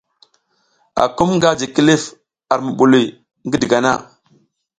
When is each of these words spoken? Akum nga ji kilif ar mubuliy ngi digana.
Akum 1.03 1.29
nga 1.35 1.49
ji 1.59 1.67
kilif 1.73 2.03
ar 2.51 2.59
mubuliy 2.65 3.07
ngi 3.47 3.57
digana. 3.61 3.91